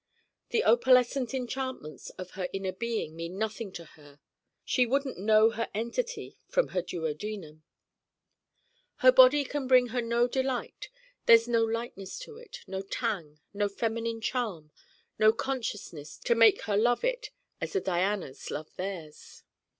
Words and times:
The 0.49 0.63
opalescent 0.63 1.31
enchantments 1.31 2.09
of 2.17 2.31
her 2.31 2.49
inner 2.53 2.71
being 2.71 3.15
mean 3.15 3.37
nothing 3.37 3.71
to 3.73 3.85
her: 3.85 4.19
she 4.65 4.87
wouldn't 4.87 5.19
know 5.19 5.51
her 5.51 5.69
entity 5.75 6.39
from 6.49 6.69
her 6.69 6.81
duodenum. 6.81 7.61
Her 8.95 9.11
body 9.11 9.43
can 9.43 9.67
bring 9.67 9.89
her 9.89 10.01
no 10.01 10.27
delight: 10.27 10.89
there's 11.27 11.47
no 11.47 11.63
lightness 11.63 12.17
to 12.21 12.37
it, 12.37 12.61
no 12.65 12.81
tang, 12.81 13.41
no 13.53 13.69
feminine 13.69 14.21
charm, 14.21 14.71
no 15.19 15.31
consciousness 15.31 16.17
to 16.23 16.33
make 16.33 16.63
her 16.63 16.75
love 16.75 17.03
it 17.03 17.29
as 17.61 17.73
the 17.73 17.79
Dianas 17.79 18.49
love 18.49 18.75
theirs. 18.77 19.43